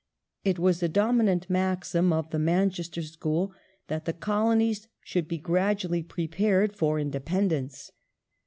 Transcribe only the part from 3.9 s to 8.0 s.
the Colonies should be gradually prepared for independence.